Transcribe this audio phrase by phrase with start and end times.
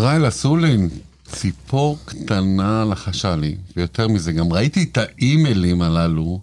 [0.00, 0.88] ישראל אסולין,
[1.24, 6.40] ציפור קטנה לחשה לי, ויותר מזה, גם ראיתי את האימיילים הללו,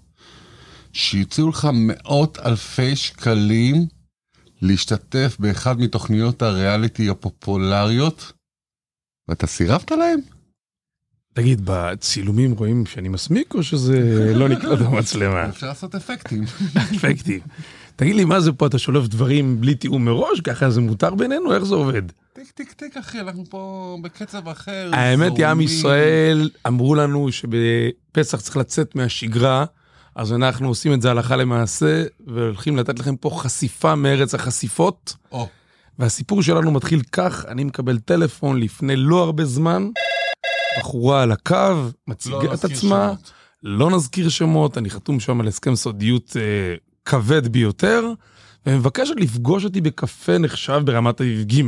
[0.94, 3.85] שהציעו לך מאות אלפי שקלים
[4.62, 8.31] להשתתף באחד מתוכניות הריאליטי הפופולריות,
[9.28, 10.19] ואתה סירבת להם?
[11.33, 13.99] תגיד, בצילומים רואים שאני מסמיק או שזה
[14.35, 15.46] לא נקלט במצלמה?
[15.49, 16.44] אפשר לעשות אפקטים.
[16.95, 17.39] אפקטים.
[17.98, 20.41] תגיד לי, מה זה פה, אתה שולף דברים בלי תיאום מראש?
[20.41, 21.54] ככה זה מותר בינינו?
[21.54, 22.02] איך זה עובד?
[22.34, 24.90] טיק טיק טיק אחי, אנחנו פה בקצב אחר.
[24.94, 25.62] האמת היא, עם.
[25.62, 29.66] ישראל אמרו לנו שבפסח צריך לצאת מהשגרה,
[30.16, 35.16] אז אנחנו עושים את זה הלכה למעשה, והולכים לתת לכם פה חשיפה מארץ החשיפות.
[35.32, 35.48] או,
[36.00, 39.90] והסיפור שלנו מתחיל כך, אני מקבל טלפון לפני לא הרבה זמן,
[40.80, 43.32] בחורה על הקו, לא מציגה את נזכיר עצמה, שמות.
[43.64, 46.76] לא נזכיר שמות, אני חתום שם על הסכם סודיות אה,
[47.08, 48.06] כבד ביותר,
[48.66, 51.62] ומבקשת לפגוש אותי בקפה נחשב ברמת אביב ג'.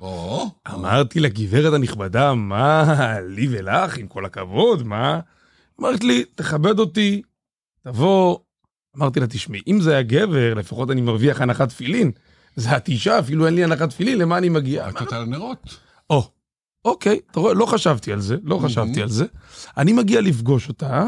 [0.00, 5.20] או, אמרתי לגברת הנכבדה, מה, לי ולך, עם כל הכבוד, מה?
[5.80, 7.22] אמרת לי, תכבד אותי,
[7.82, 8.38] תבוא.
[8.96, 12.10] אמרתי לה, תשמעי, אם זה היה גבר, לפחות אני מרוויח הנחת תפילין.
[12.56, 14.86] זה את אישה, אפילו אין לי הנחת תפילין, למה אני מגיע?
[14.86, 15.78] רק אותה לנרות.
[16.10, 16.30] או,
[16.84, 18.68] אוקיי, אתה רואה, לא חשבתי על זה, לא מהמם.
[18.68, 19.24] חשבתי על זה.
[19.76, 21.04] אני מגיע לפגוש אותה,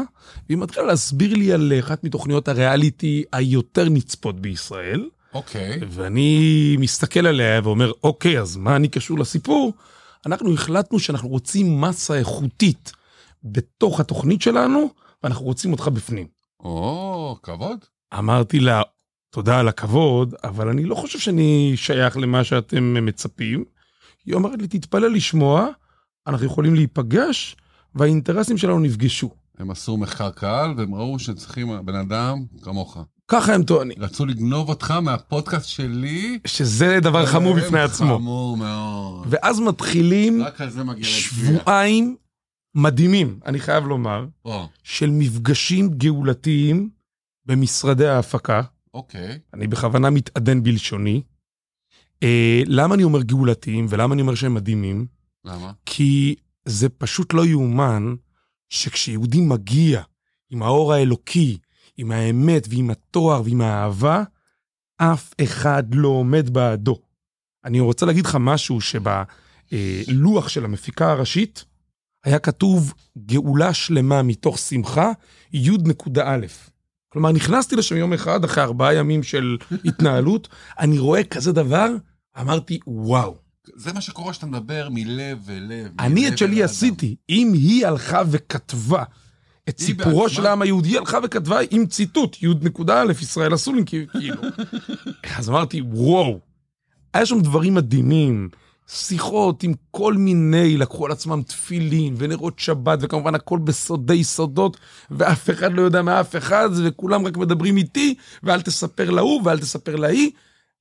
[0.49, 5.79] והיא מתחילה להסביר לי על אחת מתוכניות הריאליטי היותר נצפות בישראל, אוקיי.
[5.89, 9.73] ואני מסתכל עליה ואומר, אוקיי, אז מה אני קשור לסיפור?
[10.25, 12.91] אנחנו החלטנו שאנחנו רוצים מסה איכותית
[13.43, 14.89] בתוך התוכנית שלנו,
[15.23, 16.27] ואנחנו רוצים אותך בפנים.
[16.59, 17.77] או, כבוד.
[18.17, 18.81] אמרתי לה,
[19.29, 23.65] תודה על הכבוד, אבל אני לא חושב שאני שייך למה שאתם מצפים.
[24.25, 25.67] היא אומרת לי, תתפלא לשמוע,
[26.27, 27.55] אנחנו יכולים להיפגש,
[27.95, 29.29] והאינטרסים שלנו נפגשו.
[29.57, 32.97] הם עשו מחקר קהל, והם ראו שצריכים בן אדם כמוך.
[33.27, 36.39] ככה הם טוענים, רצו לגנוב אותך מהפודקאסט שלי.
[36.47, 38.15] שזה דבר חמור בפני עצמו.
[38.17, 39.27] חמור מאוד.
[39.29, 40.43] ואז מתחילים.
[41.01, 42.15] שבועיים
[42.75, 46.89] מדהימים, אני חייב לומר, או, של מפגשים גאולתיים
[47.45, 48.61] במשרדי ההפקה.
[48.93, 49.39] אוקיי.
[49.53, 51.21] אני בכוונה מתעדן בלשוני.
[52.23, 55.05] אה, למה אני אומר גאולתיים ולמה אני אומר שהם מדהימים?
[55.45, 55.71] למה?
[55.85, 56.35] כי
[56.65, 58.15] זה פשוט לא יאומן
[58.69, 60.01] שכשיהודי מגיע
[60.49, 61.57] עם האור האלוקי,
[61.97, 64.23] עם האמת ועם התואר ועם האהבה,
[64.97, 66.99] אף אחד לא עומד בעדו.
[67.65, 71.65] אני רוצה להגיד לך משהו שבלוח של המפיקה הראשית
[72.23, 75.11] היה כתוב גאולה שלמה מתוך שמחה,
[75.53, 76.45] י'.א'.
[77.09, 80.47] כלומר, נכנסתי לשם יום אחד אחרי ארבעה ימים של התנהלות,
[80.79, 81.89] אני רואה כזה דבר,
[82.39, 83.35] אמרתי, וואו.
[83.75, 85.91] זה מה שקורה כשאתה מדבר מלב ולב.
[85.99, 87.15] אני את שלי עשיתי.
[87.29, 89.03] אם היא הלכה וכתבה
[89.69, 90.29] את סיפורו?
[90.29, 94.41] של העם היהודי, היא הלכה וכתבה עם ציטוט, י'.א', ישראל אסולין, כאילו.
[95.37, 96.39] אז אמרתי, וואו.
[97.13, 98.49] היה שם דברים מדהימים,
[98.87, 104.77] שיחות עם כל מיני, לקחו על עצמם תפילין ונרות שבת, וכמובן הכל בסודי סודות,
[105.11, 109.95] ואף אחד לא יודע מאף אחד, וכולם רק מדברים איתי, ואל תספר להוא ואל תספר
[109.95, 110.31] להיא.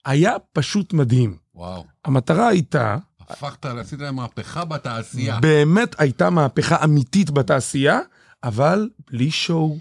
[0.04, 1.41] היה פשוט מדהים.
[1.54, 1.84] וואו.
[2.04, 5.40] המטרה הייתה, הפכת, עשית להם מהפכה בתעשייה.
[5.40, 8.00] באמת הייתה מהפכה אמיתית בתעשייה,
[8.44, 9.78] אבל בלי שואו,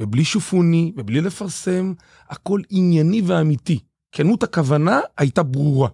[0.00, 1.92] ובלי שופוני, ובלי לפרסם,
[2.28, 3.78] הכל ענייני ואמיתי.
[4.12, 5.88] כנות הכוונה הייתה ברורה.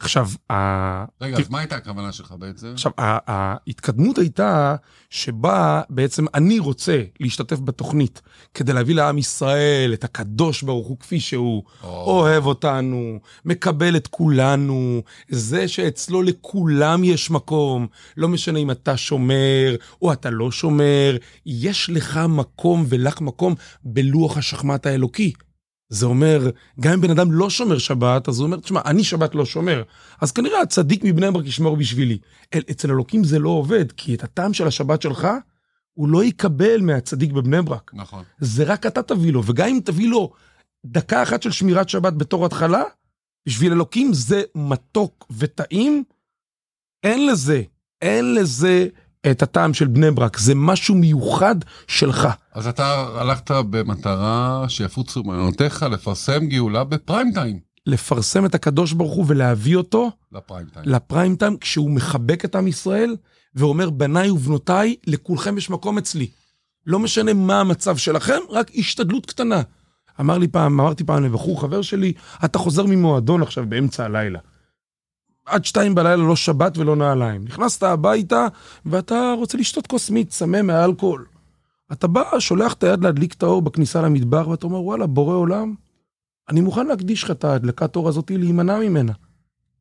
[0.00, 1.04] עכשיו, ה...
[1.20, 2.72] רגע, אז מה הייתה הכוונה שלך בעצם?
[2.72, 4.76] עכשיו, ההתקדמות הייתה
[5.10, 8.22] שבה בעצם אני רוצה להשתתף בתוכנית
[8.54, 14.06] כדי להביא לעם ישראל את הקדוש ברוך הוא כפי שהוא, או, אוהב אותנו, מקבל את
[14.06, 21.16] כולנו, זה שאצלו לכולם יש מקום, לא משנה אם אתה שומר או אתה לא שומר,
[21.46, 23.54] יש לך מקום ולך מקום
[23.84, 25.32] בלוח השחמט האלוקי.
[25.88, 26.50] זה אומר,
[26.80, 29.82] גם אם בן אדם לא שומר שבת, אז הוא אומר, תשמע, אני שבת לא שומר,
[30.20, 32.18] אז כנראה הצדיק מבני ברק ישמור בשבילי.
[32.54, 35.28] אל, אצל אלוקים זה לא עובד, כי את הטעם של השבת שלך,
[35.94, 37.90] הוא לא יקבל מהצדיק בבני ברק.
[37.94, 38.24] נכון.
[38.38, 40.32] זה רק אתה תביא לו, וגם אם תביא לו
[40.86, 42.82] דקה אחת של שמירת שבת בתור התחלה,
[43.46, 46.04] בשביל אלוקים זה מתוק וטעים,
[47.02, 47.62] אין לזה,
[48.02, 48.88] אין לזה
[49.30, 52.28] את הטעם של בני ברק, זה משהו מיוחד שלך.
[52.54, 57.58] אז אתה הלכת במטרה שיפוצו מעיינותיך לפרסם גאולה בפריים טיים.
[57.86, 60.88] לפרסם את הקדוש ברוך הוא ולהביא אותו לפריים טיים.
[60.88, 63.16] לפריים טיים כשהוא מחבק את עם ישראל
[63.54, 66.26] ואומר בניי ובנותיי לכולכם יש מקום אצלי.
[66.86, 69.62] לא משנה מה המצב שלכם, רק השתדלות קטנה.
[70.20, 72.12] אמר לי פעם, אמרתי פעם לבחור חבר שלי,
[72.44, 74.38] אתה חוזר ממועדון עכשיו באמצע הלילה.
[75.48, 77.44] עד שתיים בלילה לא שבת ולא נעליים.
[77.44, 78.46] נכנסת הביתה
[78.86, 81.24] ואתה רוצה לשתות כוס מיץ, צמא מהאלכוהול.
[81.92, 85.74] אתה בא, שולח את היד להדליק את האור בכניסה למדבר ואתה אומר וואלה, בורא עולם,
[86.48, 89.12] אני מוכן להקדיש לך את ההדלקת אור הזאתי להימנע ממנה.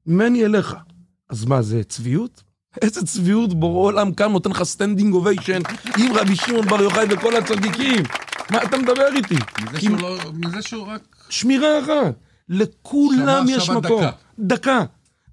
[0.07, 0.75] ממני אליך.
[1.29, 2.43] אז מה, זה צביעות?
[2.81, 5.59] איזה צביעות בורא עולם כאן נותן לך standing ovation
[5.97, 8.03] עם רבי שמעון בר יוחאי וכל הצדיקים.
[8.51, 9.35] מה אתה מדבר איתי?
[9.35, 11.01] מזה כי- שהוא לא- מזה שהוא רק...
[11.29, 12.13] שמירה אחת.
[12.49, 14.01] לכולם יש מקום.
[14.01, 14.09] דקה.
[14.39, 14.83] דקה.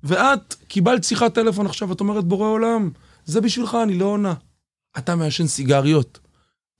[0.05, 2.91] ואת קיבלת שיחת טלפון עכשיו, את אומרת, בורא עולם,
[3.25, 4.35] זה בשבילך, אני לא עונה.
[4.99, 6.19] אתה מעשן סיגריות.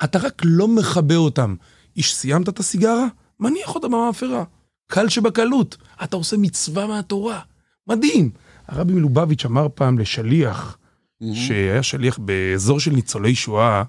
[0.05, 1.55] אתה רק לא מכבה אותם.
[1.97, 3.07] איש, סיימת את הסיגרה?
[3.41, 4.45] מניח אותה במאפרה.
[4.87, 5.77] קל שבקלות.
[6.05, 7.41] אתה עושה מצווה מהתורה.
[7.87, 8.31] מדהים.
[8.67, 10.79] הרבי מלובביץ' אמר פעם לשליח,
[11.35, 13.83] שהיה שליח באזור של ניצולי שואה,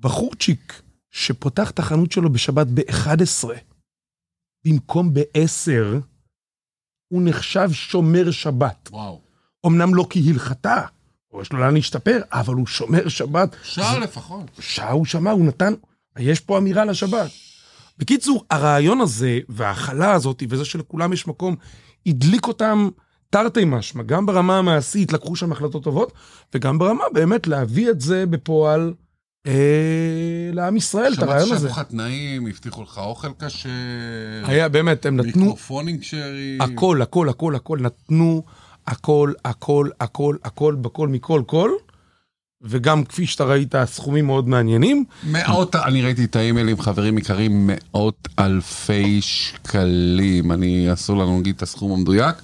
[0.00, 3.48] בחורצ'יק שפותח את החנות שלו בשבת ב-11,
[4.64, 6.00] במקום ב-10,
[7.10, 8.88] הוא נחשב שומר שבת.
[8.92, 9.20] וואו.
[9.66, 10.82] אמנם לא כהלכתה,
[11.32, 13.56] או יש לו לאן להשתפר, אבל הוא שומר שבת.
[13.62, 14.50] שעה לפחות.
[14.58, 15.74] שעה הוא שמע, הוא נתן,
[16.18, 17.30] יש פה אמירה לשבת.
[17.98, 21.56] בקיצור, הרעיון הזה וההכלה הזאת, וזה שלכולם יש מקום,
[22.06, 22.88] הדליק אותם
[23.30, 26.12] תרתי משמע, גם ברמה המעשית לקחו שם החלטות טובות,
[26.54, 28.94] וגם ברמה באמת להביא את זה בפועל
[30.52, 31.68] לעם ישראל, את הרעיון שמעתי הזה.
[31.68, 33.68] שארוחת תנאים, הבטיחו לך אוכל כשר,
[34.44, 36.60] היה באמת, הם נתנו מיקרופונים כשרים.
[36.60, 38.42] הכל, הכל, הכל, הכל, נתנו
[38.86, 41.70] הכל, הכל, הכל, הכל, בכל, מכל, כל.
[42.62, 45.04] וגם כפי שאתה ראית, סכומים מאוד מעניינים.
[45.24, 50.52] מאות, אני ראיתי את האימיילים, חברים יקרים, מאות אלפי שקלים.
[50.52, 52.36] אני, אסור לנו להגיד את הסכום המדויק,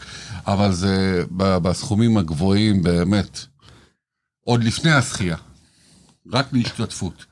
[0.46, 3.40] אבל זה בסכומים הגבוהים באמת.
[4.46, 5.37] עוד לפני הזכייה.
[6.32, 7.26] רק להשתתפות.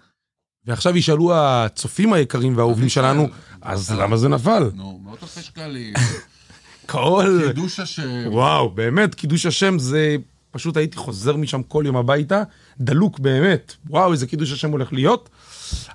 [0.66, 3.28] ועכשיו ישאלו הצופים היקרים והאהובים שלנו,
[3.62, 4.70] אז למה זה נפל?
[4.74, 5.94] נו, מאות אלפי שקלים.
[6.86, 7.40] כל...
[7.46, 8.22] קידוש השם.
[8.26, 10.16] וואו, באמת, קידוש השם זה...
[10.50, 12.42] פשוט הייתי חוזר משם כל יום הביתה,
[12.78, 13.74] דלוק באמת.
[13.86, 15.30] וואו, איזה קידוש השם הולך להיות.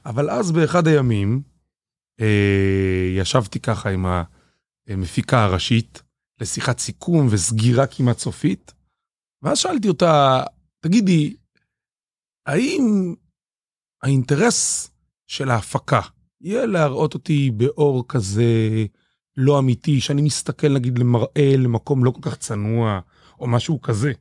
[0.05, 1.41] אבל אז באחד הימים,
[2.21, 4.05] אה, ישבתי ככה עם
[4.87, 6.01] המפיקה הראשית
[6.41, 8.73] לשיחת סיכום וסגירה כמעט סופית,
[9.43, 10.43] ואז שאלתי אותה,
[10.79, 11.35] תגידי,
[12.45, 13.15] האם
[14.03, 14.89] האינטרס
[15.27, 16.01] של ההפקה
[16.41, 18.45] יהיה להראות אותי באור כזה
[19.37, 22.99] לא אמיתי, שאני מסתכל נגיד למראה, למקום לא כל כך צנוע,
[23.39, 24.11] או משהו כזה.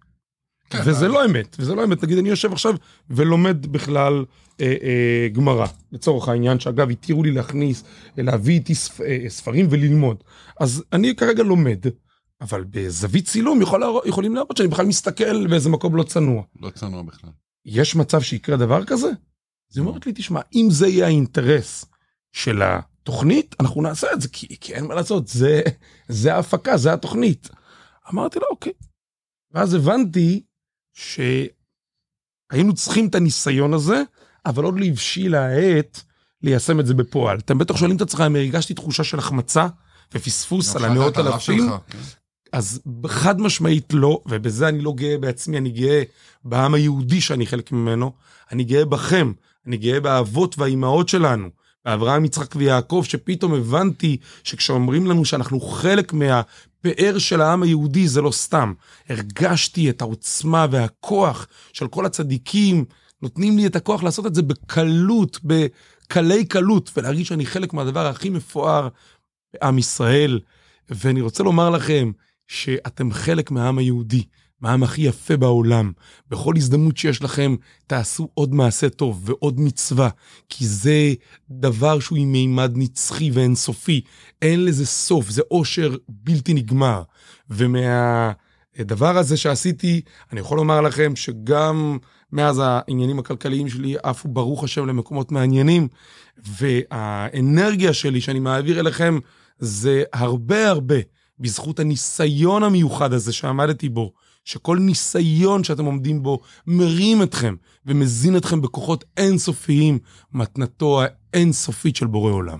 [0.71, 2.05] כן, וזה אבל- לא אמת, וזה לא אמת.
[2.05, 2.75] נגיד, אני יושב עכשיו
[3.11, 4.25] ולומד בכלל
[4.61, 7.85] אה, אה, גמרא, לצורך העניין, שאגב, התירו לי להכניס,
[8.19, 10.25] אה, להביא איתי ספ, אה, ספרים וללמוד.
[10.61, 11.79] אז אני כרגע לומד,
[12.41, 16.43] אבל בזווית צילום יכול להראות, יכולים להראות שאני בכלל מסתכל באיזה מקום לא צנוע.
[16.61, 17.31] לא צנוע בכלל.
[17.71, 19.09] יש מצב שיקרה דבר כזה?
[19.71, 21.85] אז היא אומרת לי, תשמע, אם זה יהיה האינטרס
[22.33, 25.63] של התוכנית, אנחנו נעשה את זה, כי, כי אין מה לעשות, זה,
[26.09, 27.49] זה ההפקה, זה התוכנית.
[28.13, 28.73] אמרתי לה, אוקיי.
[29.51, 30.43] ואז הבנתי
[30.95, 34.03] שהיינו צריכים את הניסיון הזה,
[34.47, 36.03] אבל עוד לא הבשילה העת
[36.43, 37.39] ליישם את זה בפועל.
[37.39, 39.67] אתם בטח שואלים את עצמכם, הרגשתי תחושה של החמצה
[40.15, 41.59] ופספוס על המאות אלפים?
[41.59, 41.99] שלך, כן.
[42.53, 46.03] אז חד משמעית לא, ובזה אני לא גאה בעצמי, אני גאה
[46.45, 48.13] בעם היהודי שאני חלק ממנו,
[48.53, 49.33] אני גאה בכם,
[49.67, 51.49] אני גאה באבות והאימהות שלנו,
[51.85, 58.31] באברהם, יצחק ויעקב, שפתאום הבנתי שכשאומרים לנו שאנחנו חלק מהפאר של העם היהודי, זה לא
[58.31, 58.73] סתם.
[59.09, 62.85] הרגשתי את העוצמה והכוח של כל הצדיקים,
[63.23, 68.31] נותנים לי את הכוח לעשות את זה בקלות, בקלי קלות, ולהרגיש שאני חלק מהדבר הכי
[68.31, 68.89] מפואר
[69.55, 70.41] בעם ישראל.
[70.91, 72.11] ואני רוצה לומר לכם,
[72.49, 74.25] שאתם חלק מהעם היהודי,
[74.61, 75.93] מהעם הכי יפה בעולם.
[76.31, 77.57] בכל הזדמנות שיש לכם,
[77.87, 80.09] תעשו עוד מעשה טוב ועוד מצווה,
[80.49, 81.15] כי זה
[81.51, 84.01] דבר שהוא עם מימד נצחי ואינסופי.
[84.43, 87.03] אין לזה סוף, זה אושר בלתי נגמר.
[87.51, 90.01] ומהדבר הזה שעשיתי,
[90.33, 91.99] אני יכול לומר לכם שגם
[92.33, 95.89] מאז העניינים הכלכליים שלי עפו ברוך השם למקומות מעניינים,
[96.61, 99.19] והאנרגיה שלי שאני מעביר אליכם
[99.59, 100.97] זה הרבה הרבה
[101.41, 104.13] בזכות הניסיון המיוחד הזה שעמדתי בו,
[104.45, 107.55] שכל ניסיון שאתם עומדים בו מרים אתכם
[107.87, 109.99] ומזין אתכם בכוחות אינסופיים,
[110.33, 111.01] מתנתו
[111.33, 112.59] האינסופית של בורא עולם.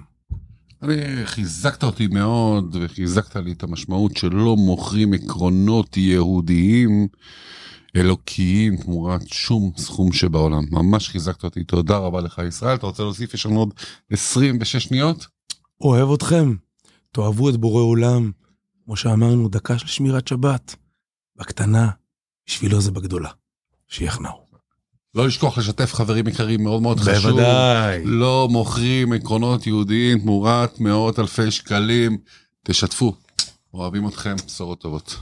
[0.83, 7.09] אני, חיזקת אותי מאוד, וחיזקת לי את המשמעות שלא מוכרים עקרונות יהודיים
[7.97, 10.65] אלוקיים תמורת שום סכום שבעולם.
[10.71, 12.75] ממש חיזקת אותי, תודה רבה לך ישראל.
[12.75, 13.35] אתה רוצה להוסיף?
[13.35, 13.75] יש לנו עוד
[14.11, 15.27] 26 שניות?
[15.81, 16.55] אוהב אתכם,
[17.13, 18.31] תאהבו את בורא עולם,
[18.89, 20.75] כמו שאמרנו, דקה של שמירת שבת,
[21.37, 21.91] בקטנה,
[22.47, 23.29] בשבילו זה בגדולה.
[23.89, 24.47] שיחנאו.
[25.15, 27.31] לא לשכוח לשתף חברים יקרים, מאוד מאוד חשוב.
[27.31, 28.05] בוודאי.
[28.05, 32.19] לא מוכרים עקרונות יהודיים תמורת מאות אלפי שקלים.
[32.65, 33.17] תשתפו.
[33.75, 35.17] אוהבים אתכם, בשורות טובות.